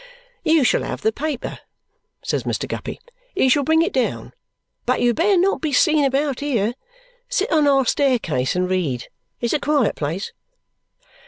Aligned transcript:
"You 0.43 0.63
shall 0.63 0.81
have 0.81 1.01
the 1.01 1.11
paper," 1.11 1.59
says 2.23 2.41
Mr. 2.43 2.67
Guppy. 2.67 2.99
"He 3.35 3.49
shall 3.49 3.63
bring 3.63 3.83
it 3.83 3.93
down. 3.93 4.33
But 4.87 4.99
you 4.99 5.09
had 5.09 5.15
better 5.17 5.37
not 5.37 5.61
be 5.61 5.71
seen 5.71 6.03
about 6.03 6.39
here. 6.39 6.73
Sit 7.29 7.51
on 7.51 7.67
our 7.67 7.85
staircase 7.85 8.55
and 8.55 8.67
read. 8.67 9.09
It's 9.41 9.53
a 9.53 9.59
quiet 9.59 9.95
place." 9.95 10.33